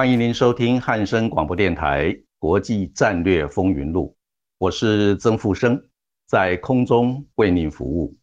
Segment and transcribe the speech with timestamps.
[0.00, 2.06] 欢迎您收听汉声广播电台
[2.38, 4.16] 《国际战略风云录》，
[4.56, 5.78] 我是曾富生，
[6.26, 8.16] 在空中为您服务。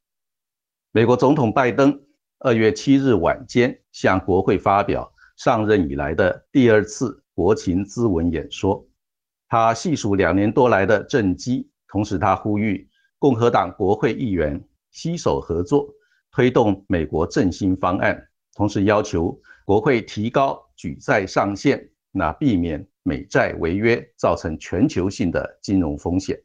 [0.92, 1.96] 美国总统拜登
[2.40, 8.84] 二月七日晚间向国会发表上任以来的第二次国情咨文演说，
[9.48, 15.88] 他细数两年多来的政绩，同时他呼吁共和党国会议员携手合作，
[16.32, 18.20] 推动美国振兴方案，
[18.56, 20.66] 同时要求国会提高。
[20.78, 26.40] 举债上限，那避免美债违约造成全球性的金融风险。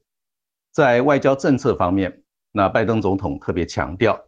[0.72, 4.20] 在外交政策方面，那拜登总统特别强调，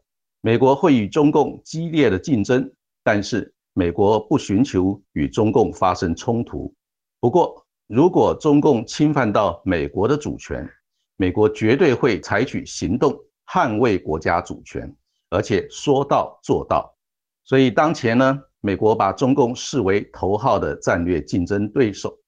[0.42, 2.70] 美国会与中共激烈的竞争，
[3.02, 6.72] 但是美国不寻求与中共发生冲突。
[7.18, 10.68] 不过，如果中共侵犯到美国的主权，
[11.16, 14.94] 美国绝对会采取行动捍卫国家主权，
[15.30, 16.94] 而且说到做到。
[17.42, 18.40] 所以当前呢？
[18.64, 22.18] 美国把中共视为头号的战略竞争对手，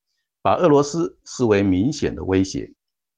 [0.43, 2.71] 把俄罗斯视为明显的威胁。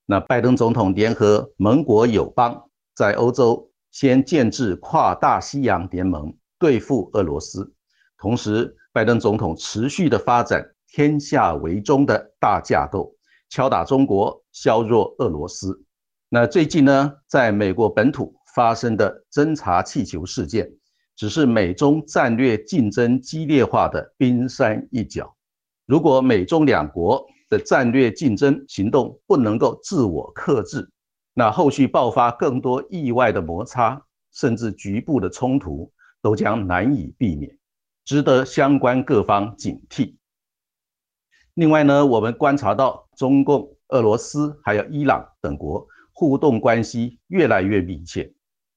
[0.06, 7.75] 那拜登总统联合盟国友邦，在欧洲先建制跨大西洋联盟，对付俄罗斯。
[8.19, 13.12] 同时，拜登总统持续的发展天下为中的大架构，
[13.50, 15.82] 敲打中国，削弱俄罗斯。
[16.28, 20.71] 那最近呢，在美国本土发生的侦察气球事件。
[21.18, 25.36] 只是美中战略竞争激烈化的冰山一角。
[25.84, 30.88] 如果美中两国的战略竞争行动不能够自我克制，
[31.34, 34.00] 那后续爆发更多意外的摩擦，
[34.32, 35.90] 甚至局部的冲突，
[36.22, 37.58] 都将难以避免，
[38.04, 40.14] 值得相关各方警惕。
[41.54, 48.32] 另外呢，我们观察到中共、俄罗斯还有伊朗等国互动关系越来越密切。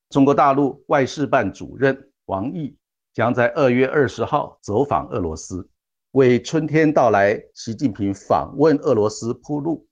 [0.09, 2.07] 中国大陆外事办主任。
[2.31, 2.77] 王毅
[3.13, 5.69] 将在二月二十号走访俄罗斯，
[6.11, 9.85] 为春天到来、习近平访问俄罗斯铺路。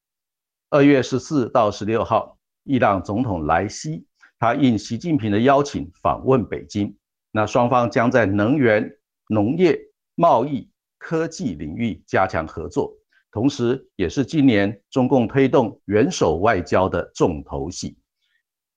[0.70, 4.08] 二月十四到十六号，伊朗总统莱西
[4.40, 6.96] 他应习近平的邀请访问北京，
[7.34, 8.90] 那双方将在能源、
[9.28, 9.78] 农业、
[10.16, 12.94] 贸易、科技领域加强合作，
[13.34, 17.98] 同时也是今年中共推动元首外交的重头戏。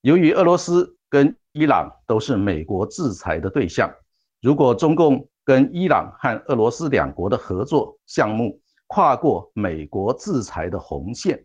[0.01, 3.93] 由于俄罗斯跟伊朗都是美国制裁的对象。
[4.41, 11.45] 如果中共跟伊朗和俄罗斯两国的合作项目跨过美国制裁的红线，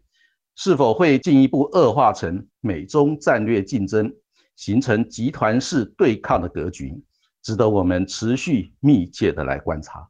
[0.55, 4.11] 是否会进一步恶化成美中战略竞争，
[4.55, 7.03] 形成集团式对抗的格局，
[7.43, 10.07] 值得我们持续密切的来观察。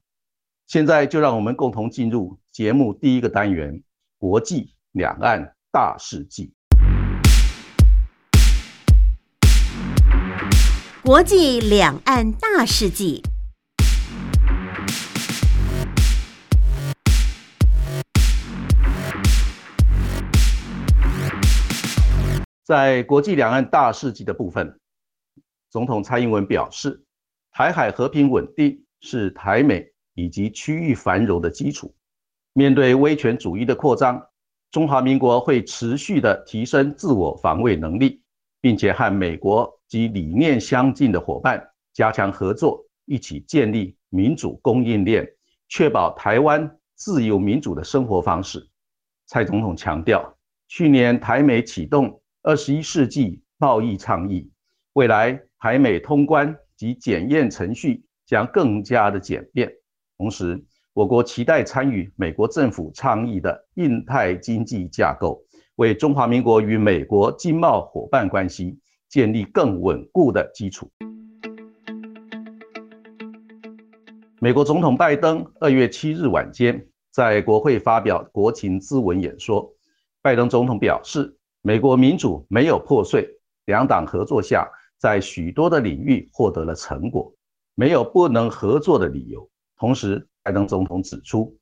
[0.68, 3.82] 现在就让我们共同进入节目第一个单元：
[4.18, 6.54] 国际两岸大事记。
[11.08, 13.24] 国际两岸大事记，
[22.66, 24.78] 在国际两岸大事记的部分，
[25.70, 27.02] 总统蔡英文表示，
[27.54, 31.96] 台海和平稳定是台美以及区域繁荣的基础。
[32.52, 34.22] 面对威权主义的扩张，
[34.72, 38.22] 中华民国会持续的提升自我防卫能力，
[38.60, 39.77] 并且和美国。
[39.88, 45.28] 及理念相近的伙伴加强合作，一起建立民主供应链，
[45.70, 48.70] 确保台湾自由民主的生活方式。
[49.26, 54.50] 蔡总统强调，去年台美启动二十一世纪贸易倡议，
[54.94, 59.72] 未来台美通关及检验程序将更加的简便。
[60.18, 60.64] 同时，
[60.94, 65.44] 我国期待参与美国政府倡议的印太经济架构，
[65.76, 68.80] 为中华民国与美国经贸伙伴关系。
[69.10, 70.90] 建立更稳固的基础。
[74.40, 79.74] 美国总统拜登二月七日晚间在国会发表国情咨文演说。
[80.22, 83.28] 拜登总统表示，美国民主没有破碎，
[83.66, 87.34] 两党合作下，在许多的领域获得了成果，
[87.76, 89.50] 没有不能合作的理由。
[89.78, 91.56] 同时，拜登总统指出，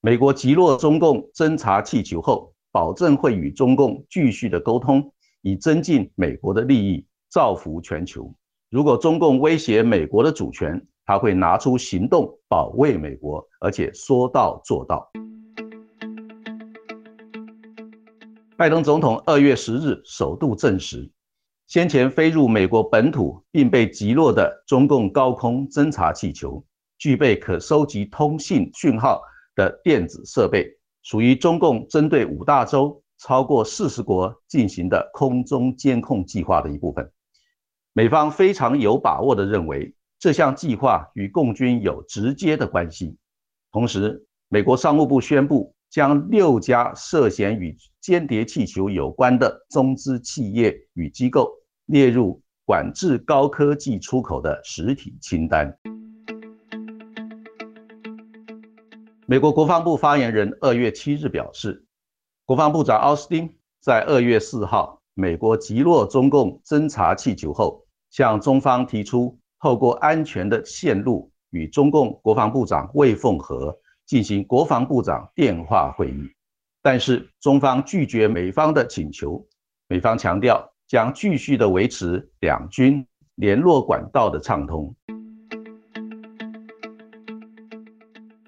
[0.00, 5.12] 美国击落中共侦察气球后，保证会与中共继续的沟通，
[5.42, 8.34] 以增进美国的利益，造福全球。
[8.70, 15.10] 如果中共威胁美国的主权，他会拿出行动保卫美国，而且说到做到。
[18.56, 21.08] 拜登总统二月十日首度证实，
[21.68, 26.62] 先前飞入美国本土并被击落的中共高空侦察气球，
[26.98, 29.22] 具备可收集通信讯号
[29.54, 30.66] 的电子设备，
[31.02, 37.10] 属于中共针对五大洲超过四十国进行的空中监控计划的一部分。
[37.92, 39.94] 美方非常有把握地认为。
[40.20, 43.16] 这项计划与共军有直接的关系。
[43.70, 51.48] 同时，美国商务部宣布将六家涉嫌与间谍气球有关的中资企业与机构
[51.86, 55.72] 列入管制高科技出口的实体清单。
[59.24, 61.86] 美国国防部发言人二月七日表示，
[62.48, 69.38] 国防部长奥斯汀在二月四号美国击落中共侦察气球后，向中方提出。
[69.60, 76.30] 透过安全的线路与中共国防部长魏凤和进行国防部长电话会议，
[76.80, 79.46] 但是中方拒绝美方的请求。
[79.86, 84.94] 美方强调将继续的维持两军联络管道的畅通。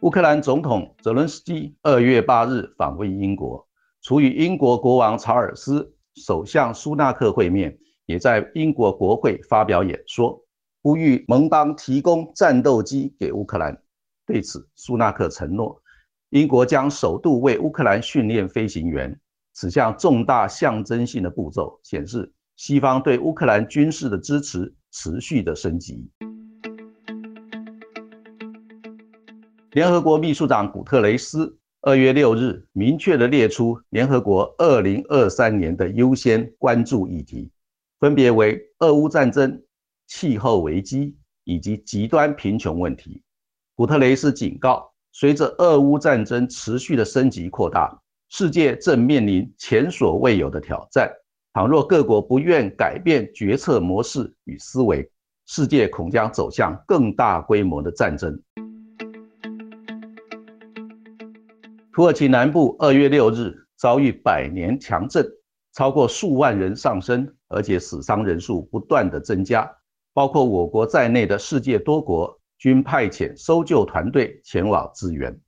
[0.00, 3.68] 乌克兰总统泽伦斯基二月八日访问英国，
[4.02, 7.76] 除与英国国王查尔斯、首相苏纳克会面，
[8.06, 10.42] 也在英国国会发表演说。
[10.82, 13.78] 呼吁盟邦提供战斗机给乌克兰。
[14.26, 15.78] 对此，苏纳克承诺，
[16.30, 19.20] 英国将首度为乌克兰训练飞行员。
[19.52, 26.08] 此项重大象征性的步骤显示，西方对乌克兰军事的支持持续的升级。
[29.72, 37.50] 联合国秘书长古特雷斯二月六日明确的列出联合国二零二三年的优先关注议题，
[37.98, 39.62] 分别为俄乌战争。
[40.06, 43.22] 气候危机以及极端贫穷问题，
[43.76, 47.96] 古特雷斯警告，随着俄乌战争持续的升级扩大，
[48.28, 51.08] 世界正面临前所未有的挑战。
[51.52, 55.08] 倘若各国不愿改变决策模式与思维，
[55.46, 58.36] 世界恐将走向更大规模的战争。
[62.00, 65.22] 土耳其南部二月六日遭遇百年强震，
[65.74, 69.70] 超过数万人丧生，而且死伤人数不断的增加。
[70.14, 75.38] 包括我国在内的世界多国均派遣搜救团队前往支援。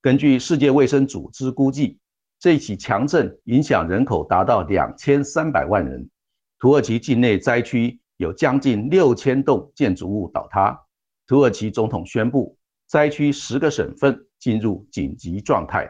[0.00, 1.98] 根据世界卫生组织估计，
[2.40, 6.08] 这起强震影响人口达到两千三百万人。
[6.58, 10.80] 土耳其境内灾区有将近六千栋建筑物倒塌。
[11.26, 12.56] 土耳其总统宣布，
[12.88, 15.86] 灾区十个省份进入紧急状态。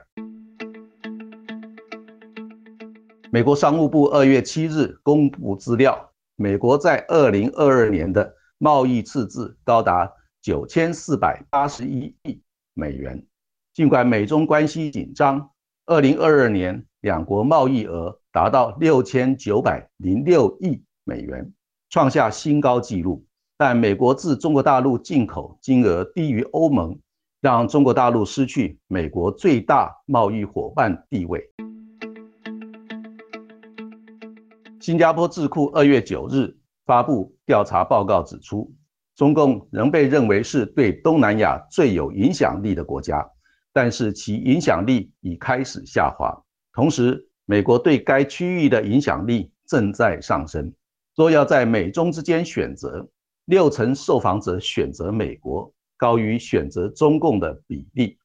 [3.30, 6.12] 美国商务部二月七日公布资料。
[6.34, 12.42] 美国在二零二二年的贸易赤字高达九千四百八十一亿
[12.74, 13.24] 美元。
[13.74, 15.50] 尽管美中关系紧张，
[15.86, 21.52] 二零二二年两国贸易额达到六千九百零六亿美元，
[21.90, 23.24] 创下新高纪录。
[23.60, 26.96] 但美国自中国大陆进口金额低于欧盟，
[27.41, 31.43] 让中国大陆失去美国最大贸易伙伴地位。
[34.81, 38.72] 新加坡智库二月九日发布调查报告，指出
[39.17, 43.29] 中共仍被认为是对东南亚最有影响力的国家，
[43.72, 46.32] 但是其影响力已开始下滑。
[46.72, 50.72] 同时，美国对该区域的影响力正在上升。
[51.17, 53.05] 若要在美中之间选择，
[53.48, 58.19] 六成受访者选择美国，高于选择中共的比例。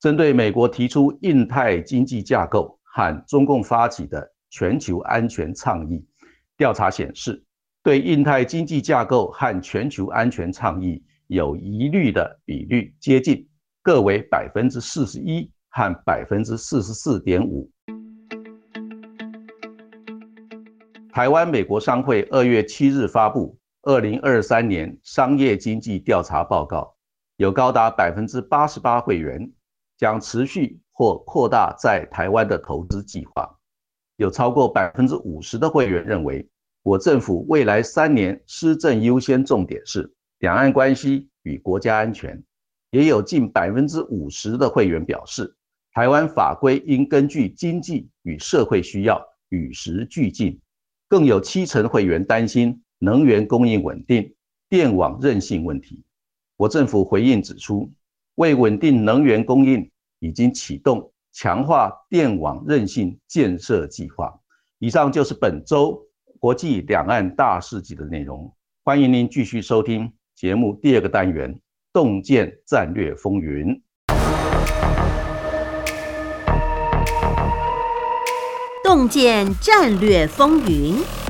[0.00, 4.30] 针对美国提出印太经济架构和中共发起的。
[4.50, 6.06] 全球安全倡议
[6.56, 7.42] 调查显示，
[7.82, 13.48] 对印太经济架构和全球安全倡议有疑虑的比率接近，
[13.82, 17.68] 各为百分之四十一和百分之四十四点五。
[21.12, 26.96] 台湾美国商会二月七日发布二零二三年商业经济调查报告，
[27.36, 29.52] 有高达百分之八十八会员
[29.98, 33.58] 将持续或扩大在台湾的投资计划。
[34.16, 36.48] 有超过百分之五十的会员认为，
[36.82, 42.42] 我政府未来三年施政优先重点是两岸关系与国家安全。
[42.90, 45.54] 也有近百分之五十的会员表示，
[45.92, 50.58] 台湾法规应根据经济与社会需要与时俱进。
[51.06, 54.34] 更有七成会员担心能源供应稳定、
[54.68, 56.02] 电网韧性问题。
[56.56, 57.92] 我政府回应指出，
[58.36, 64.32] 为稳定能源供应，已经启动强化电网韧性建设计划。
[64.78, 66.02] 以上就是本周
[66.38, 68.52] 国际两岸大事记的内容。
[68.84, 71.54] 欢迎您继续收听节目第二个单元
[71.92, 73.68] 《洞见战略风云》。
[78.82, 81.23] 洞见战略风云。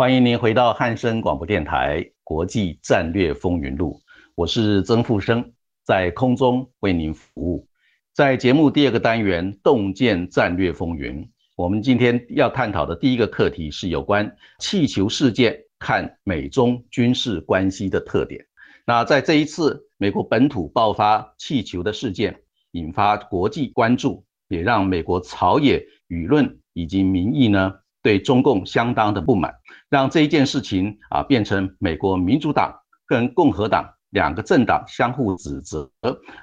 [0.00, 4.00] 欢迎您回到汉声广播电台《国际战略风云录》，
[4.34, 5.52] 我是曾富生，
[5.84, 7.68] 在空中为您服务。
[8.14, 11.22] 在节目第二个单元《洞见战略风云》，
[11.54, 18.42] 我们今天要探讨的第一个课题是有关气球事件，看美中军事关系的特点。
[18.86, 22.34] 那在这一次美国本土爆发气球的事件，
[22.70, 29.52] 引发国际关注，也让美国朝野舆论以及民意呢对中共相当的不满，
[29.88, 32.74] 让这一件事情啊变成美国民主党
[33.06, 35.90] 跟共和党两个政党相互指责，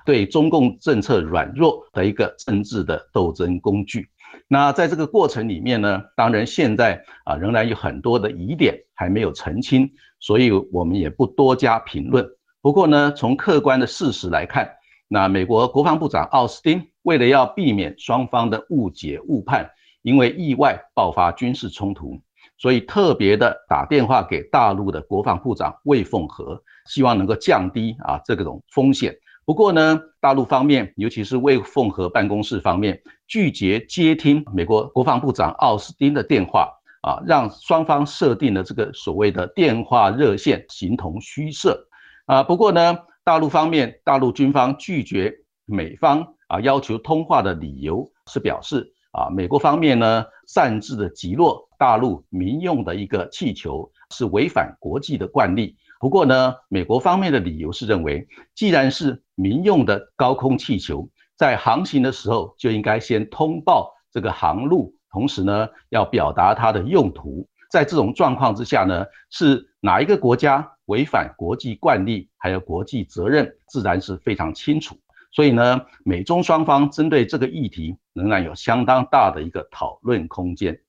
[0.05, 4.07] 对中共政策软弱的一个政治的斗争工具。
[4.47, 12.25] 那在这个过程里面呢，当然现在啊仍然有很多的疑点还没有澄清，所以我们也不多加评论。
[12.61, 14.69] 不过呢，从客观的事实来看，
[15.07, 19.69] 那美国国防部长奥斯汀为了要避免双方的误解误判，
[20.01, 22.19] 因为意外爆发军事冲突，
[22.57, 29.15] 所以特别的打电话给大陆的国防部长魏凤和，希望能够降低啊这种风险。
[29.45, 36.69] 不过呢，大陆方面，尤其是魏凤和办公室方面，拒绝接听美国国防部长奥斯汀的电话
[37.01, 41.81] 啊，让双方设定了这个所谓的电话热线，形同虚设。
[42.25, 45.33] 啊，不过呢，大陆方面，大陆军方拒绝
[45.65, 55.75] 美方啊要求通话的理由是表示啊，美国方面呢擅自的击落大陆民用的一个气球是违反国际的惯例。
[55.99, 67.47] 不过呢，美国方面的理由是认为，既然是民用的高空气球，在航行的时候就应该先通报这个航路，同时呢要表达它的用途。
[67.71, 70.71] 在这种状况之下呢，是哪一个国家？
[70.85, 74.95] 违反国际惯例，还有国际责任，自然是非常清楚。
[75.31, 80.79] 所以呢，美中双方针对这个议题，仍然有相当大的一个讨论空间。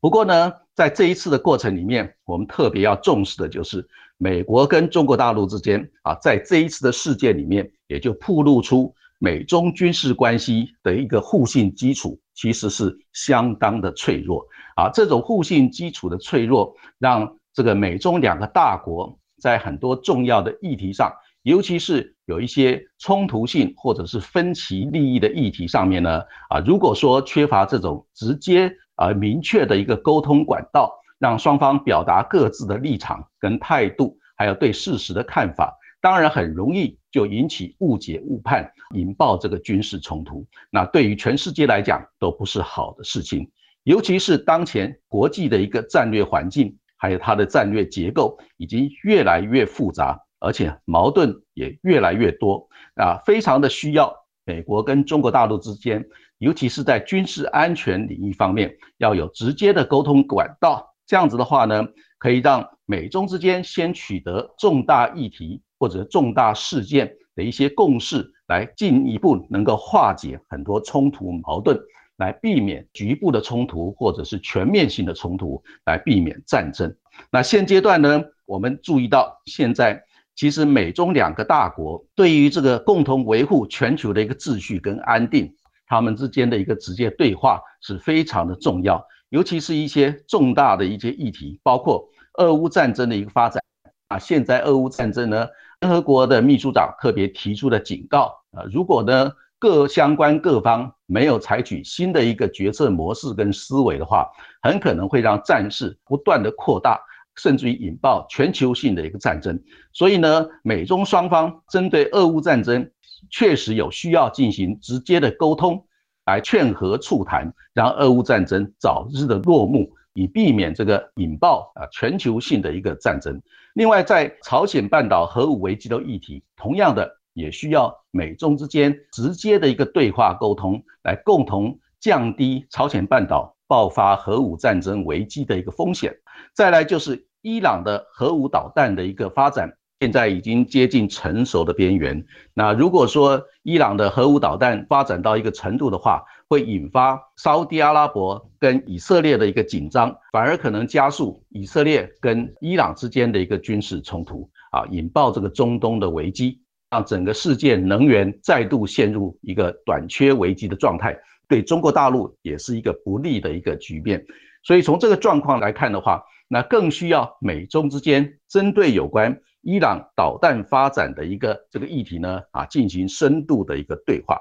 [0.00, 3.88] 不过呢，在这一次的过程里面，我们特别要重视的就是
[4.18, 14.90] 美国跟中国大陆之间啊，在这一次的事件里面，也就曝露出美中军事关系的一个互信基础，其实是相当的脆弱啊。
[14.92, 21.12] 这种互信基础的脆弱，让这个美中两个大国在很多重要的议题上，
[21.42, 40.46] 尤其是有一些冲突性或者是分歧利益的议题上面呢，啊，如果说缺乏这种直接而明确的一个沟通管道，让双方表达各自的立场跟态度，还有对事实的看法，当然很容易就引起误解误判，引爆这个军事冲突。
[40.70, 43.50] 那对于全世界来讲都不是好的事情，
[43.82, 46.76] 尤其是当前国际的一个战略环境。
[46.96, 54.12] 还有它的战略结构已经越来越复杂，而且矛盾也越来越多啊，非常的需要
[54.44, 56.04] 美国跟中国大陆之间，
[56.38, 60.94] 尤其是在军事安全领域方面，要有直接的沟通管道。
[61.06, 61.86] 这样子的话呢，
[62.18, 71.78] 可以让美中之间先取得重大议题或者重大事件的一些共识，来进一步能够化解很多冲突矛盾。
[72.18, 76.94] 来避免局部的冲突，或者是全面性的冲突，来避免战争。
[77.32, 80.00] 那现阶段呢，我们注意到，现在
[80.34, 85.54] 其实美中两个大国对于这个共同维护全球的一个秩序跟安定，
[85.86, 89.04] 他们之间的一个直接对话是非常的重要。
[89.28, 92.08] 尤其是一些重大的一些议题，包括
[92.38, 93.62] 俄乌战争的一个发展
[94.08, 94.18] 啊。
[94.18, 95.46] 现在俄乌战争呢，
[95.80, 99.32] 联合国的秘书长特别提出了警告啊，如果呢。
[99.62, 104.28] 各相关各方没有采取新的一个决策模式跟思维的话，
[104.60, 107.00] 很可能会让战事不断的扩大，
[107.36, 109.60] 甚至于引爆全球性的一个战争。
[109.92, 112.90] 所以呢，美中双方针对俄乌战争，
[113.30, 115.86] 确实有需要进行直接的沟通，
[116.26, 123.40] 来劝和促谈，让俄乌战争早日的落幕，以避免这个引爆啊全球性的一个战争。
[123.74, 127.18] 另外，在朝鲜半岛核武危机的议题，同样的。
[127.34, 136.14] 也需要美中之间直接的一个对话沟通，来共同降低朝鲜半岛爆发核武战争危机的一个风险。
[136.52, 142.22] 再来就是伊朗的核武导弹的一个发展，现在已经接近成熟的边缘。
[142.52, 156.60] 那如果说伊朗的核武导弹发展到一个程度的话，会引发沙地阿拉伯跟以色列的一个紧张，反而可能加速以色列跟伊朗之间的一个军事冲突啊，引爆这个中东的危机，
[156.90, 161.18] 让整个世界能源再度陷入一个短缺危机的状态，
[161.52, 164.24] 对中国大陆也是一个不利的一个局面。
[164.62, 174.38] 所以从这个状况来看的话，那更需要美中之间针对有关伊朗导弹发展的一个这个议题呢啊进行深度的一个对话。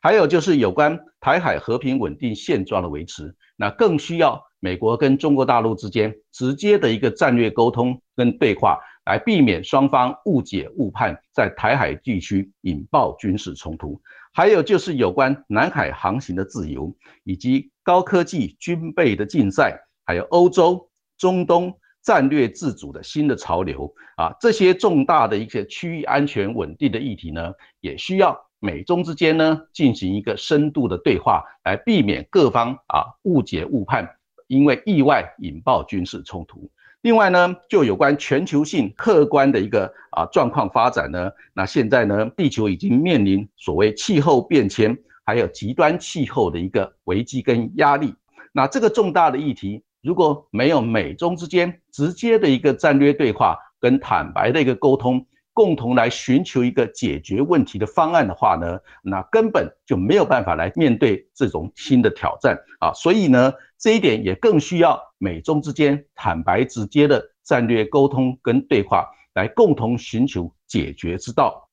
[0.00, 14.00] 还有就是有关台海和平稳定现状的维持，那更需要美国跟中国大陆之间直接的一个战略沟通跟对话，来避免双方误解误判，在台海地区引爆军事冲突。
[14.34, 21.72] 还有就是有关南海航行的自由，以及高科技军备的竞赛，还有欧洲、中东
[22.02, 28.36] 战略自主的新的潮流啊，这些重大的一些区域安全稳定的议题呢，也需要。
[28.58, 34.08] 美中之间呢进行一个深度的对话，来避免各方啊误解误判，
[34.46, 36.70] 因为意外引爆军事冲突。
[37.04, 48.14] 另外呢，就有关全球性客观的一个啊状况发展呢，那现在呢，地球已经面临所谓气候变迁，还有极端气候的一个危机跟压力。
[48.52, 62.92] 那这个重大的议题，如果没有美中之间直接的一个战略对话跟坦白的一个沟通，共同来寻求一个解决问题的方案的话呢，那根本就没有办法来面对这种新的挑战啊！
[62.92, 71.70] 所以呢，这一点也更需要美中之间坦白直接的战略沟通跟对话，来共同寻求解决之道。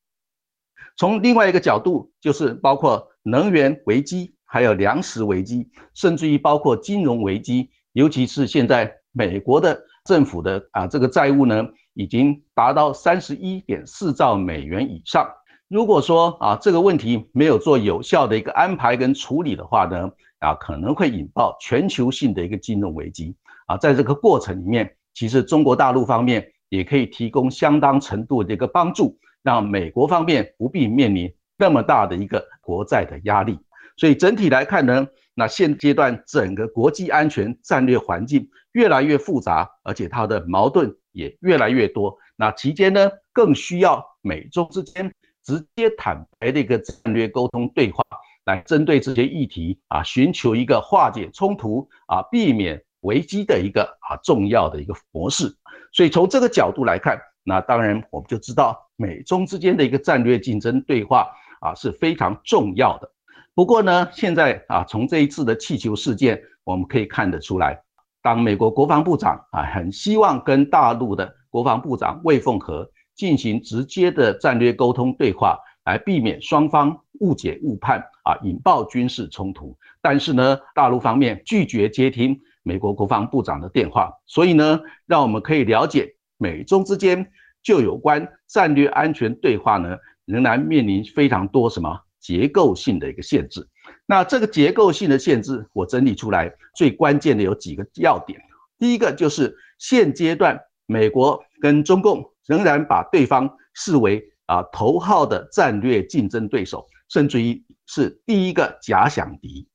[0.95, 11.65] 从另外一个角度，就是包括能源危机，还有粮食危机，甚至于包括金融危机，尤其是现在美国的政府的啊这个债务呢。
[11.93, 15.29] 已经达到三十一点四兆美元以上。
[15.67, 23.35] 如果说啊这个问题没有做有效的一个安排跟处理的话呢，啊可能会引爆全球性的一个金融危机
[23.67, 23.75] 啊。
[23.75, 33.59] 在这个过程里面，其实中国大陆方面也可以提供相当程度的一个帮助，让美国方面不必面临那么大的一个国债的压力。
[33.97, 40.95] 所以整体来看呢，那现阶段整个国际安全战略环境越来越复杂，而且它的矛盾。
[41.13, 45.13] 也越来越多，那期间呢，更需要美中之间
[45.43, 48.01] 直接坦白的一个战略沟通对话，
[48.45, 55.53] 来针对这些议题啊，寻求一个化解冲突啊，避免危机的一个啊重要的一个模式。
[55.91, 61.27] 所以从这个角度来看，那当然我们就知道美中之间的一个战略竞争对话
[61.59, 63.11] 啊是非常重要的。
[63.53, 67.81] 不过呢，现在啊，从这一次的气球事件，我们可以看得出来。
[68.21, 79.77] 当美国国防部长啊，很希望跟大陆的国防部长魏凤和进行直接的战略沟通对话，来避免双方误解误判啊，引爆军事冲突。
[80.01, 87.29] 但是呢，大陆方面拒绝接听美国国防部长的电话，所以呢，让我们可以了解美中之间
[87.61, 93.67] 就有关战略安全对话呢，仍然面临非常多什么结构性的一个限制。
[94.05, 98.39] 那这个结构性的限制，我整理出来最关键的有几个要点。
[98.77, 109.67] 第一个就是现阶段美国跟中共仍然把对方视为啊头号的战略竞争对手，甚至于是第一个假想敌。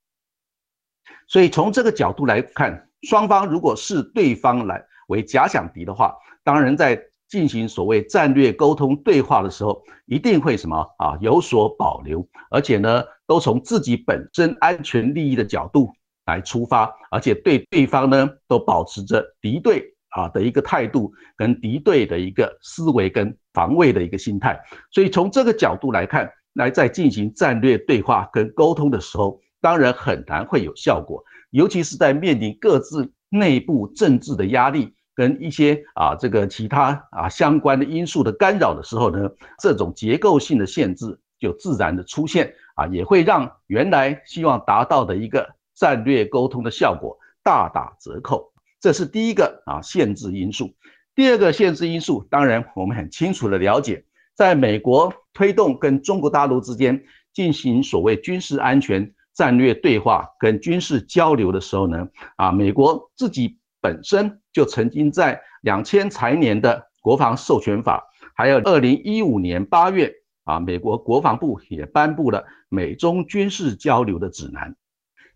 [1.29, 13.03] 所以从这个角度来看，双方如果视对方来为假想敌的话，当然在进行所谓战略沟通对话的时候，一定会什么啊有所保留，而且呢。
[13.29, 15.91] 都从自己本身安全利益的角度
[16.27, 24.57] 来出发，而且对对方呢都保持着敌对啊的一个态度，跟敌对的一个思维跟防卫的一个心态。
[24.93, 42.55] 所以从这个角度来看，来在进行战略对话跟沟通的时候，当然很难会有效果，尤其是在面临各自内部政治的压力跟一些啊这个其他啊相关的因素的干扰的时候呢，这种结构性的限制就自然的出现。
[42.77, 50.75] 啊，也会让原来希望达到的一个战略沟通的效果大打折扣，这是第一个啊限制因素。
[51.15, 57.03] 第二个限制因素，当然我们很清楚的了解，在美国推动跟中国大陆之间
[57.33, 68.03] 进行所谓军事安全战略对话跟军事交流的时候呢，啊，美国自己本身就曾经在两千财年的国防授权法，
[68.35, 70.13] 还有二零一五年八月。
[70.43, 74.77] 啊，美国国防部也颁布了美中军事交流的指南，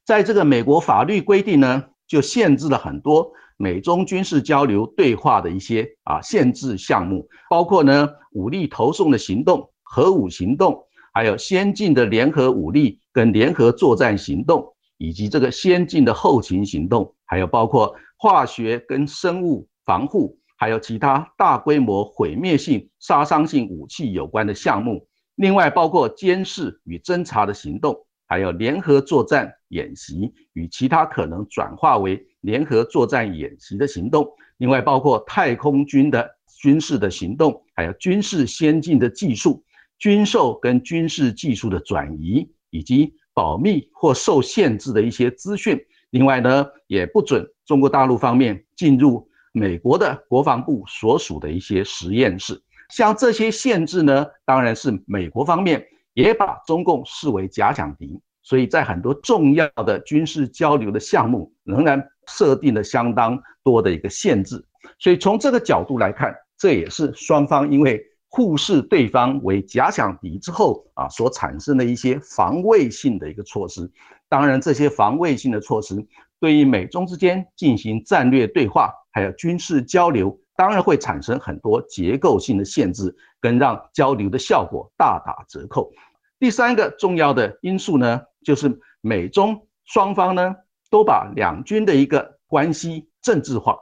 [0.05, 10.81] 在这个美国法律规定呢，就限制了很多美中军事交流对话的一些啊限制项目，包括呢武力投送的行动、核武行动，
[11.13, 14.65] 还有先进的联合武力跟联合作战行动，
[14.97, 25.07] 以及这个先进的后勤行动，还有包括化学跟生物防护，还有其他大规模毁灭性、杀伤性武器有关的项目。
[25.37, 34.29] 另外，包括监视与侦查的行动，还有联合作战演习与其他可能转化为联合作战演习的行动。
[34.57, 39.63] 另外，包括太空军的军事的行动，还有军事先进的技术、
[40.01, 45.81] 军售跟军事技术的转移，以及保密或受限制的一些资讯。
[46.11, 52.61] 另外呢，也不准中国大陆方面进入美国的国防部所属的一些实验室。
[52.89, 64.65] 像这些限制呢，当然是美国方面也把中共视为假想敌，所以在很多重要的军事交流的项目，仍然设定了相当多的一个限制。
[64.99, 73.89] 所以从这个角度来看，这也是双方因为互视对方为假想敌之后啊，所产生的一些防卫性的一个措施。
[74.31, 76.07] 当然，这些防卫性的措施
[76.39, 85.91] 对于美中之间进行战略对话还有军事交流，当然会产生很多结构性的限制，跟让交流的效果大打折扣。
[86.39, 90.55] 第三个重要的因素呢，就是美中双方呢
[90.91, 93.77] 都把两军的一个关系政治化。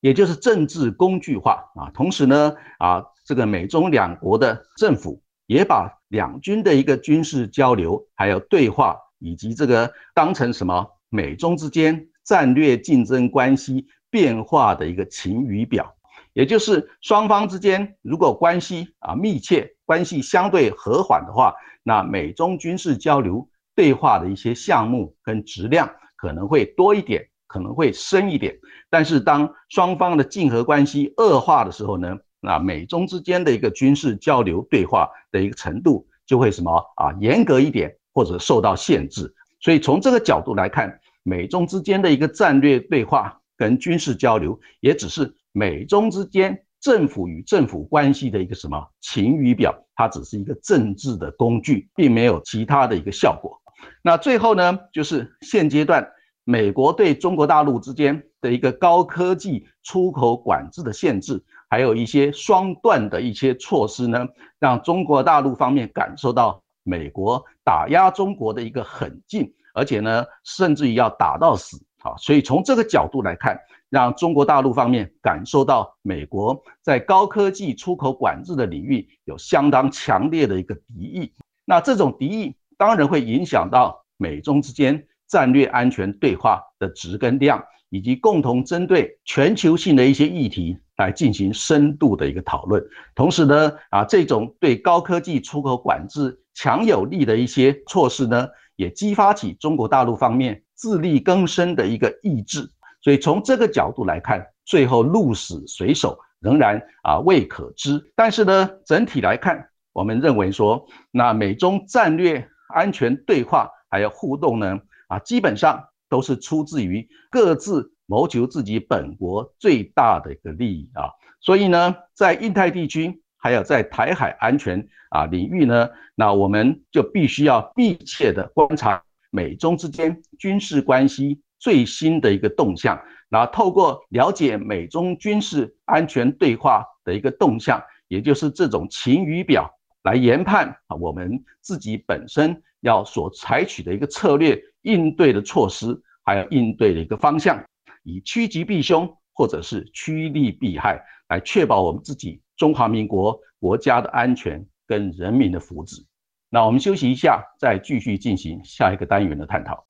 [0.00, 15.94] 也就是政治工具化啊，同时呢，啊，这个美中两国的政府也把两军的一个军事交流，还有对话，以及这个当成什么美中之间战略竞争关系变化的一个晴雨表。
[16.32, 21.54] 也就是双方之间如果关系啊密切，关系相对和缓的话，
[21.84, 27.24] 那美中军事交流对话的一些项目跟质量可能会多一点。
[27.52, 28.56] 可能会深一点，
[28.88, 39.34] 但是当双方的竞合关系恶化的时候呢，那美中之间的一个军事交流对话的一个程度就会什么啊严格一点，或者受到限制。
[39.60, 53.58] 所以从这个角度来看，美中之间的一个战略对话跟军事交流，也只是美中之间政府与政府关系的一个什么晴雨表，它只是一个政治的工具，并没有其他的一个效果。
[54.02, 56.06] 那最后呢，就是现阶段。
[56.44, 64.26] 美国对中国大陆之间的一个高科技出口管制的限制，还有一些双断的一些措施呢，
[64.58, 71.76] 让中国大陆方面感受到美国打压中国的一个狠劲，而且呢，甚至于要打到死。
[72.02, 73.56] 啊，所以从这个角度来看，
[73.90, 81.32] 让中国大陆方面感受到美国在高科技出口管制的领域有相当强烈的一个敌意。
[81.64, 85.06] 那这种敌意当然会影响到美中之间。
[85.28, 92.84] 战略安全对话的值跟量，以及共同针对全球性的一些议题来进行深度的一个讨论。
[93.14, 98.46] 同时呢，啊，这种对高科技出口管制强有力的一些措施呢，
[98.76, 102.70] 也激发起中国大陆方面自力更生的一个意志。
[103.00, 108.12] 所以从这个角度来看，最后鹿死谁手仍然啊未可知。
[108.14, 114.78] 但是呢，整体来看，我们认为说，那美中战略安全对话还有互动呢？
[115.08, 121.08] 啊，基本上都是出自于各自谋求自己本国最大的一个利益啊，
[121.40, 139.68] 所以呢，在印太地区还有在台海安全啊领域呢，那我们就必须要密切的观察美中之间军事关系最新的一个动向，然后透过了解美中军事安全对话的一个动向，也就是这种晴雨表
[140.02, 144.62] 来研判啊我们自己本身要所采取的一个策略。
[144.82, 147.62] 应对的措施，还有应对的一个方向，
[148.02, 150.98] 以趋吉避凶，或者是趋利避害，
[151.28, 156.04] 来确保我们自己中华民国国家的安全跟人民的福祉。
[156.50, 159.82] 那我们休息一下，再继续进行下一个单元的探讨。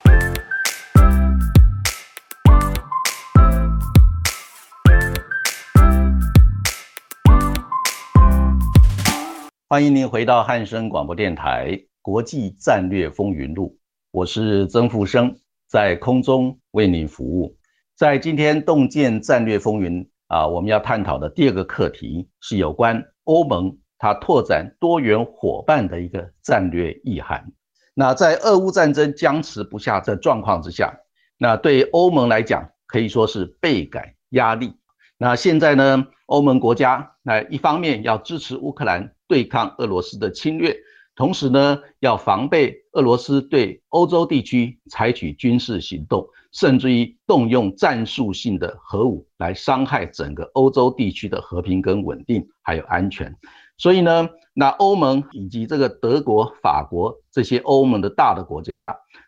[9.68, 13.66] 欢迎您回到汉声广播电台《国际战略风云录》。
[14.12, 17.56] 我是曾富生，在空中为您服务。
[17.96, 27.52] 在今天洞见战略风云啊，我们要探讨的第二个课题是有关欧盟它拓展多元伙伴的一个战略意涵。
[27.94, 30.96] 那在俄乌战争僵持不下的状况之下，
[31.36, 34.72] 那对欧盟来讲可以说是倍感压力。
[35.18, 40.76] 那现在呢，欧盟国家那一方面要支持乌克兰对抗俄罗斯的侵略。
[41.16, 53.34] 同时呢，要防备俄罗斯对欧洲地区采取军事行动，甚至于动用战术性的核武来伤害整个欧洲地区的和平跟稳定，还有安全。
[53.76, 58.70] 所以呢，那欧盟以及这个德国、法国这些欧盟的大的国家，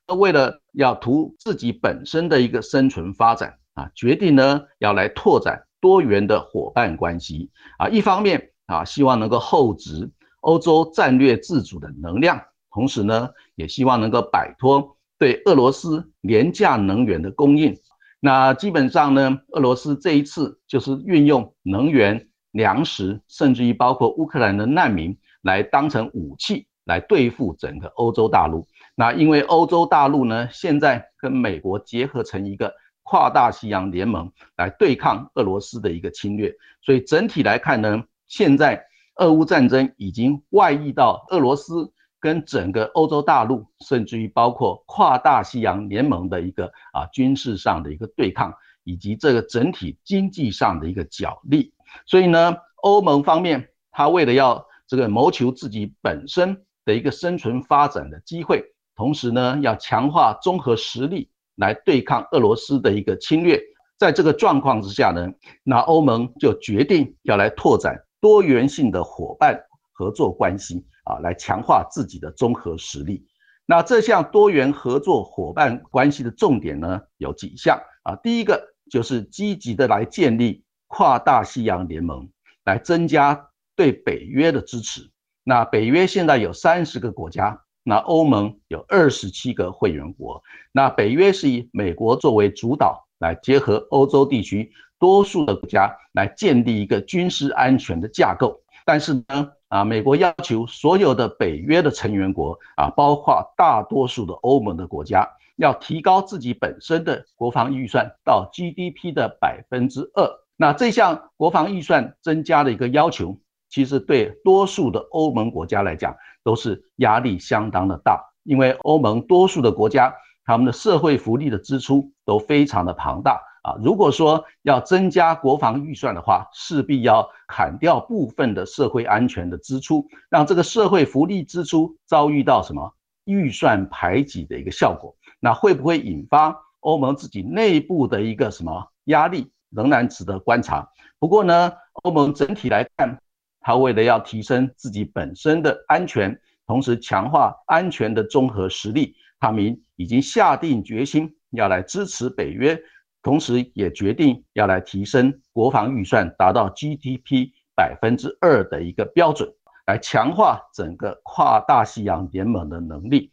[0.06, 7.88] 那为了要图自己本身的一个生存发展啊，决定呢要来拓展多元的伙伴关系啊。
[7.88, 17.76] 一方面啊，希望能够厚植欧洲战略自主的能量，同时呢，也希望能够摆脱对俄罗斯廉价能源的供应。
[18.18, 22.28] 那基本上呢，俄罗斯这一次就是运用能源。
[22.50, 28.66] 粮食，甚至于包括乌克兰的难民，来当成武器来对付整个欧洲大陆。
[28.94, 32.70] 那因为欧洲大陆呢，现在跟美国结合成一个
[33.04, 38.84] 跨大西洋联盟来对抗俄罗斯的一个侵略，所以整体来看呢，现在
[39.16, 41.90] 俄乌战争已经外溢到俄罗斯
[42.22, 48.54] 跟整个欧洲大陆，甚至于包括跨大西洋联盟的一个啊军事上的一个对抗，
[48.84, 51.74] 以及这个整体经济上的一个角力。
[52.06, 58.62] 所以呢，欧盟方面，他为了要这个谋求自己本身的一个生存发展的机会，
[58.94, 63.60] 同时呢，要强化综合实力来对抗俄罗斯的一个侵略。
[63.98, 65.28] 在这个状况之下呢，
[65.64, 69.60] 那欧盟就决定要来拓展多元性的伙伴
[70.02, 73.24] 合作关系啊，来强化自己的综合实力。
[73.66, 78.16] 那这项多元合作伙伴关系的重点呢，有几项啊？
[78.16, 78.60] 第一个
[78.90, 80.64] 就是积极的来建立。
[80.94, 82.28] 跨大西洋联盟
[82.64, 85.10] 来增加对北约的支持。
[85.42, 90.42] 那北约现在有三十个国家，那欧盟有二十七个会员国。
[90.70, 98.60] 那北约是以美国作为主导，来结合欧洲地区多数的国家来建立一个军事安全的架构。
[98.84, 110.30] 但是呢，啊，美国要求所有的北约的成员国啊，包括大多数的欧盟的国家，要提高自己本身的国防预算到 GDP 的百分之二。
[110.58, 113.38] 那这项国防预算增加的一个要求，
[113.70, 123.74] 其实对多数的欧盟国家来讲都是压力相当的大，因为欧盟多数的国家他们的社会福利的支出都非常的庞大啊。
[123.82, 132.94] 如果说要增加国防预算的话，势必要砍掉部分的社会安全的支出，让这个社会福利支出遭遇到什么
[133.24, 135.16] 预算排挤的一个效果。
[135.40, 139.50] 那会不会引发欧盟自己内部的一个什么压力？
[139.70, 140.86] 仍然值得观察。
[141.18, 141.72] 不过呢，
[142.02, 143.18] 欧盟整体来看，
[143.58, 152.78] 它为了要提升自己本身的安全，同时强化安全的综合实力，他们已经下定决心要来支持北约，
[153.22, 159.48] 同时也决定要来提升国防预算达到 GDP 百分之二的一个标准，
[159.86, 163.32] 来强化整个跨大西洋联盟的能力。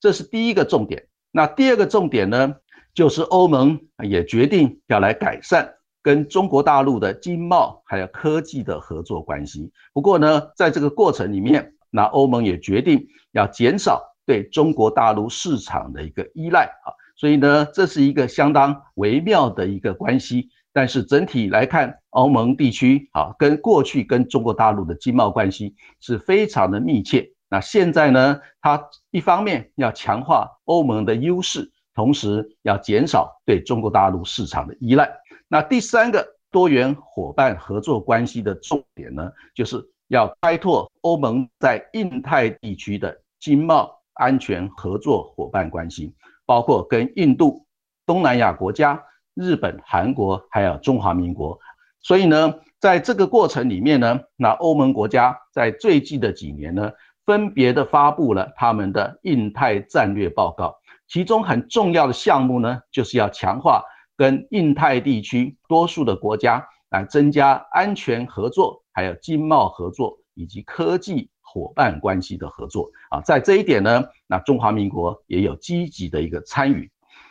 [0.00, 1.06] 这是第一个重点。
[1.30, 2.56] 那第二个重点呢？
[2.94, 9.70] 就是欧盟也决定要来改善跟中国大陆的经贸还有科技的合作关系。
[9.92, 16.88] 不过呢，在这个过程里面，那欧盟也决定要减少对中国大陆市场的一个依赖啊。
[17.16, 20.50] 所以呢，这是一个相当微妙的一个关系。
[20.72, 27.30] 但是整体来看，欧盟地区啊，跟过去跟中国大陆的经贸关系是非常的密切。
[27.48, 31.72] 那现在呢，它一方面要强化欧盟的优势。
[31.94, 35.10] 同时要减少对中国大陆市场的依赖。
[35.48, 46.14] 那第三个多元伙伴合作关系的重点呢，就是要开拓欧盟在印太地区的经贸安全合作伙伴关系，
[46.46, 47.66] 包括跟印度、
[48.06, 49.02] 东南亚国家、
[49.34, 51.58] 日本、韩国还有中华民国。
[52.00, 56.92] 所以呢，在这个过程里面呢，那欧盟国家在最近的几年呢，
[57.24, 60.76] 分别的发布了他们的印太战略报告。
[61.08, 63.82] 其中很重要的项目呢，就是要强化
[64.16, 73.22] 跟印太地区多数的国家来增加安全合作，还有经贸合作以及科技伙伴关系的合作啊。
[73.22, 76.90] 在这一点呢，那中华民国也有积极的一个参与。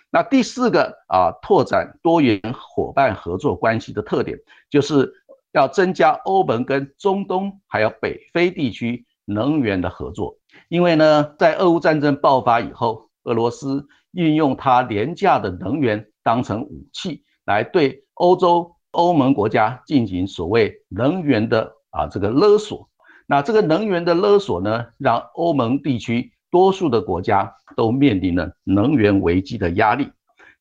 [0.10, 4.40] 那第四个啊，拓展多元伙伴合作关系的特点，
[4.72, 5.14] 就是
[5.52, 10.36] 要增加欧盟跟中东还有北非地区能源的合作，
[10.70, 13.06] 因为呢，在俄乌战争爆发以后。
[13.26, 22.88] 俄罗斯运用它廉价的能源当成武器，来对欧洲欧盟国家进行所谓能源的啊这个勒索。
[23.28, 30.12] 那这个能源的勒索呢，让欧盟地区多数的国家都面临了能源危机的压力。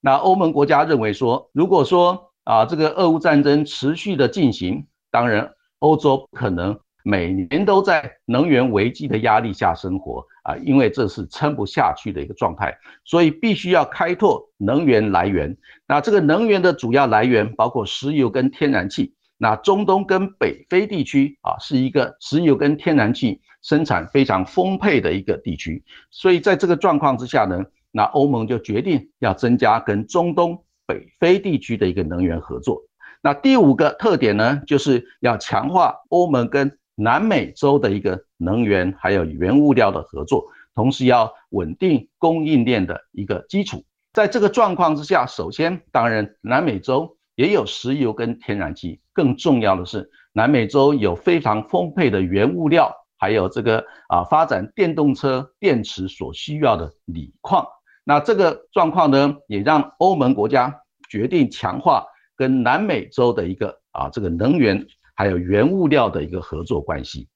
[0.01, 10.25] 那欧盟国家认为说，如果说啊这个俄乌战争持续的进行，当然欧洲不可能每年都在能源危机的压力下生活。
[10.45, 15.57] 啊，因为这是撑不下去的一个状态，所以必须要开拓能源来源。
[15.89, 32.81] 那这个能源的主要来源包括石油跟天然气，那中东跟北非地区啊，是一个石油跟天然气生产非常丰沛的一个地区，所以在这个状况之下呢，那欧盟就决定要增加跟中东北非地区的一个能源合作。
[33.23, 43.83] 那第五个特点呢，就是要强化欧盟跟南美洲的一个能源还有原物料的合作，同时要稳定供应链的一个基础。
[44.13, 57.67] 在这个状况之下，首先，当然，南美洲也有石油跟天然气，更重要的是，南美洲有非常丰沛的原物料，还有这个啊，发展电动车电池所需要的锂矿。
[58.05, 60.75] 那这个状况呢，也让欧盟国家
[61.09, 62.05] 决定强化
[62.37, 67.29] 跟南美洲的一个啊，这个能源还有原物料的一个合作关系。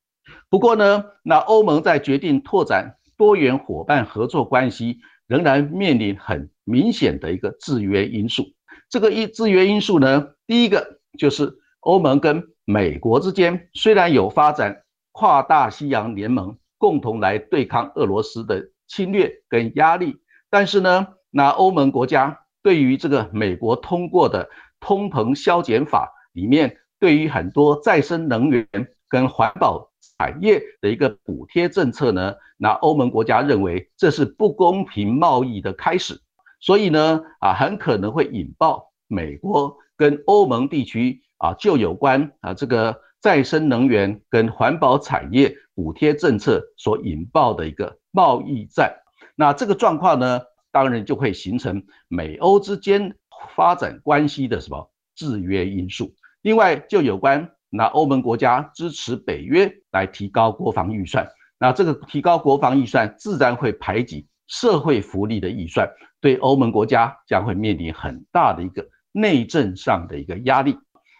[0.48, 4.98] 不过呢，那欧盟在决定拓展多元伙伴合作关系。
[5.28, 8.46] 仍然面临很明显的一个制约因素。
[8.88, 20.16] 这个一制约因素呢，第一个就是欧盟跟美国之间虽然有发展跨大西洋联盟，共同来对抗俄罗斯的侵略跟压力，
[20.50, 24.48] 但是呢，那欧盟国家对于这个美国通过的
[24.80, 28.66] 通膨削减法里面，对于很多再生能源
[29.08, 29.88] 跟环保。
[30.20, 36.20] 产业的一个补贴政策呢，那欧盟国家认为这是不公平贸易的开始，
[36.60, 48.94] 所以呢，啊，很可能会引爆美国跟欧盟地区啊就有关啊这个再生能源跟环保产业补贴政策所引爆的一个贸易战。
[49.34, 50.40] 那这个状况呢，
[50.72, 53.14] 当然就会形成美欧之间
[53.54, 56.14] 发展关系的什么制约因素。
[56.42, 57.50] 另外，就有关。
[57.70, 65.88] 那欧盟国家支持北约来提高国防预算，那这个提高国防预算自然会排挤社会福利的预算，
[66.20, 70.76] 对欧盟国家将会面临很大的一个内政上的一个压力。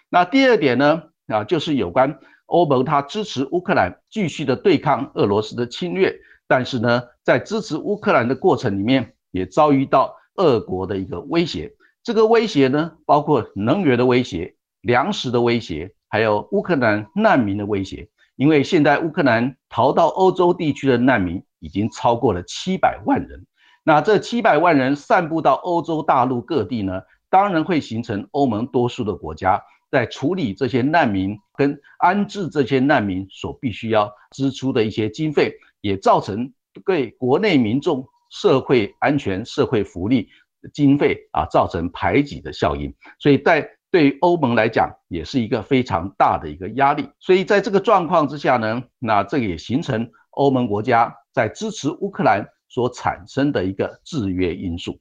[0.08, 11.72] 那第二点呢，啊，就是有关欧盟它支持乌克兰继续的对抗俄罗斯的侵略，但是呢，在支持乌克兰的过程里面，也遭遇到俄国的一个威胁。
[12.02, 15.94] 这个威胁呢，包括能源的威胁、粮食的威胁。
[16.10, 23.44] 还有乌克兰难民的威胁，因为现在乌克兰逃到欧洲地区的难民已经超过了七百万人，
[23.82, 36.52] 那这七百万人散布到欧洲大陆各地呢，当然会形成欧盟多数的国家在处理这些难民跟安置这些难民所必须要支出的一些经费，也造成
[36.84, 40.28] 对国内民众社会安全、社会福利
[40.72, 43.68] 经费啊造成排挤的效应，所以在。
[43.90, 47.08] 对于欧盟来讲，也是一个非常大的一个压力。
[47.18, 55.00] 所以在这个状况之下呢，那这也形成欧盟国家在支持乌克兰所产生的一个制约因素。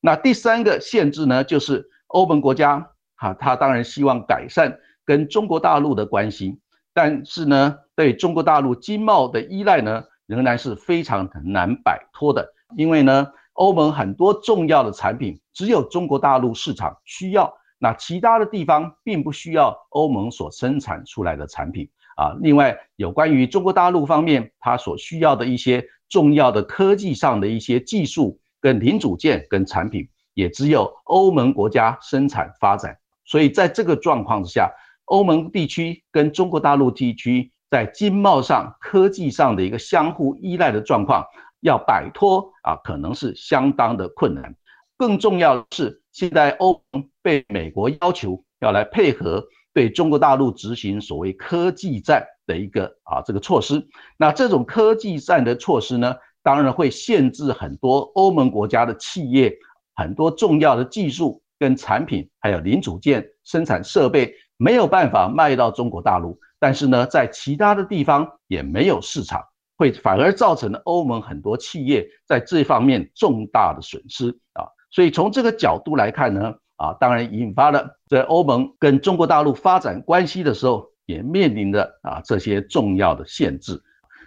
[0.00, 6.58] 那第三个限制呢，就是欧盟国家哈，他当然希望改善跟中国大陆的关系，
[6.94, 12.54] 但是呢，对中国大陆经贸的依赖呢，仍然是非常难摆脱的。
[12.78, 17.52] 因为呢，欧盟很多重要的产品只有中国大陆市场需要。
[17.82, 22.32] 那其他的地方并不需要欧盟所生产出来的产品啊。
[22.40, 32.96] 另外，有关于中国大陆方面，它所需要的一些重要的科技上的一些技术跟零组件跟产品，也只有欧盟国家生产发展。
[33.24, 34.70] 所以在这个状况之下，
[35.06, 41.26] 欧盟地区跟中国大陆地区在经贸上、科技上的一个相互依赖的状况，
[41.58, 44.54] 要摆脱啊，可能是相当的困难。
[45.02, 53.84] 更重要的是，现在欧盟被美国要求要来配合对中国大陆执行所谓科技战的一个啊这个措施。
[54.16, 59.52] 那这种科技战的措施呢，当然会限制很多欧盟国家的企业，
[59.96, 66.38] 很多重要的技术跟产品，还有零组件生产设备没有办法卖到中国大陆。
[66.60, 69.42] 但是呢，在其他的地方也没有市场，
[69.76, 74.62] 会反而造成了欧盟很多企业在这方面重大的损失啊。
[74.92, 83.82] 所以从这个角度来看呢，啊，当然引发了在欧盟跟中国大陆发展关系的时候，也面临着啊这些重要的限制。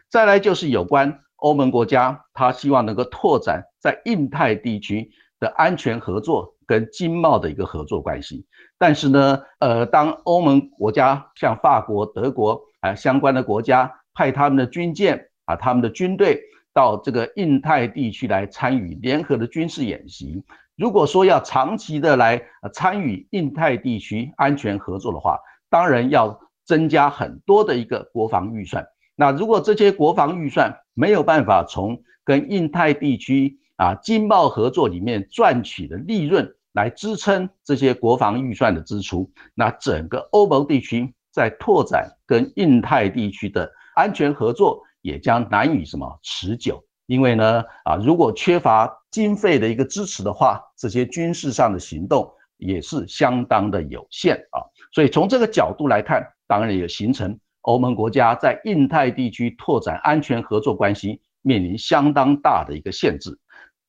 [0.10, 8.48] 再来就是有关欧盟国家，他希望能够拓展在印太地区的安全合作跟经贸的一个合作关系。
[8.80, 16.42] 但是呢，呃，当欧盟国家像法国、德国啊相关的国家派他们的军舰啊，他们的军队。
[16.76, 20.44] 到这个印太地区来参与联合的军事演习。
[20.76, 28.86] 如果说要长期的来参与印太地区安全合作的话，当然要增加很多的一个国防预算。
[29.16, 39.32] 那如果这些国防预算没有办法从跟印太地区啊经贸合作里面赚取的利润来支撑这些国防预算的支出。
[39.54, 46.84] 那整个欧盟地区在拓展跟印太地区的安全合作，也将难以什么持久。
[47.06, 52.28] 因为呢，啊，如果缺乏经费的一个支持的话，这些军事上的行动
[52.58, 54.58] 也是相当的有限啊。
[54.92, 63.38] 所以从这个角度来看，当然也形成欧盟国家在印太地区拓展安全合作关系面临相当大的一个限制。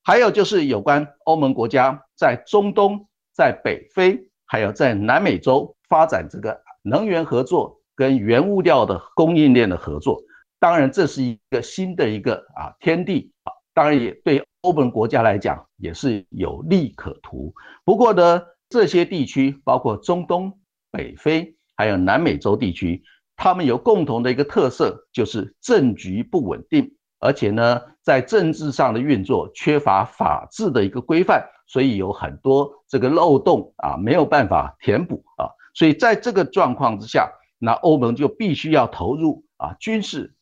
[0.05, 10.21] 还有就是有关欧盟国家在中东、在北非，还有在南美洲发展这个能源合作跟原物料的供应链的合作。
[10.59, 17.55] 当然，这是一个新的一个啊天地啊，当然也对欧盟国家来讲也是有利可图。
[17.85, 20.59] 不过呢，这些地区包括中东、
[20.91, 23.03] 北非还有南美洲地区，
[23.37, 26.91] 他们有共同的一个特色，就是政局不稳定，
[27.21, 35.51] 而且呢，在政治上的运作缺乏法治的一个规范，所以有很多这个漏洞啊没有办法填补啊。
[35.75, 40.33] 所以在这个状况之下，那欧盟就必须要投入啊军事。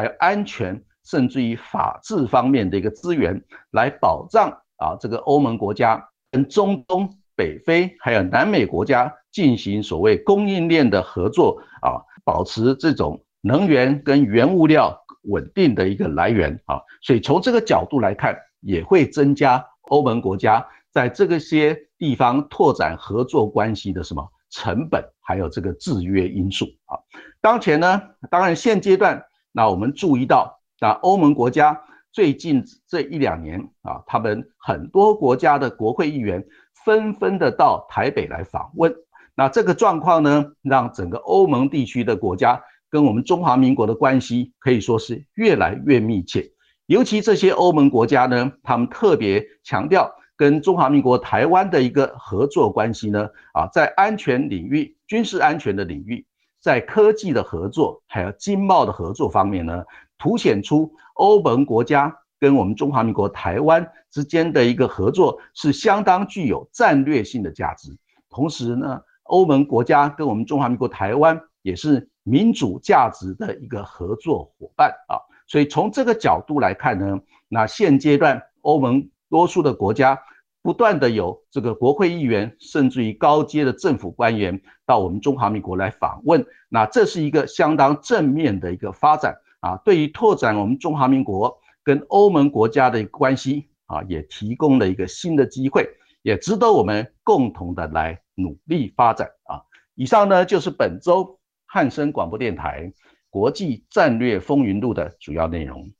[0.00, 3.38] 还有安全，甚至于法治方面的一个资源，
[3.70, 4.48] 来保障
[4.78, 26.96] 啊这个欧盟国家跟中东、北非还有南美国家进行所谓供应链的合作啊，保持这种能源跟原物料稳定的一个来源啊，所以从这个角度来看，也会增加欧盟国家在这个些地方拓展合作关系的什么成本，还有这个制约因素啊。
[27.42, 29.22] 当前呢，当然现阶段。
[29.52, 31.80] 那我们注意到，那欧盟国家
[32.12, 36.44] 最近这一两年啊，他们很多国家的国会议员
[36.84, 38.94] 纷纷的到台北来访问。
[39.34, 46.50] 那这个状况呢，让整个欧盟地区的国家跟我们中华民国的关系可以说是越来越密切。
[46.86, 56.26] 尤其这些欧盟国家呢，他们特别强调跟中华民国台湾的一个合作关系呢，啊，在安全领域、军事安全的领域。
[56.60, 59.82] 在科技的合作，还有经贸的合作方面呢，
[60.18, 67.96] 凸显出欧盟国家跟我们中华民国台湾之间的一个合作是相当具有战略性的价值。
[68.28, 75.16] 同时呢，欧盟国家跟我们中华民国台湾也是民主价值的一个合作伙伴啊。
[75.46, 80.18] 所以从这个角度来看呢，那现阶段欧盟多数的国家。
[80.62, 95.88] 不断的有这个国会议员，甚至于高阶的政府官员到我们中华民国来访问，那这是一个相当正面的一个发展啊，对于拓展我们中华民国跟欧盟国家的关系啊，也提供了一个新的机会，
[96.20, 99.62] 也值得我们共同的来努力发展啊。
[99.94, 102.92] 以上呢就是本周汉声广播电台
[103.30, 105.90] 国际战略风云录的主要内容，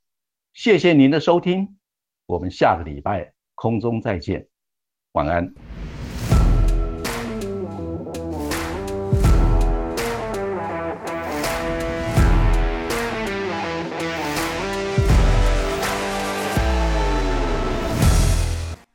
[0.53, 1.77] 谢谢您的收听，
[2.27, 4.50] 我们下个礼拜空中再见。
[5.13, 5.53] 晚安。